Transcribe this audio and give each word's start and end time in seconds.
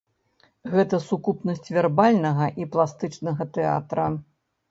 Гэта 0.75 0.95
сукупнасць 1.09 1.69
вербальнага 1.75 2.45
і 2.63 2.67
пластычнага 2.77 3.47
тэатра. 3.59 4.07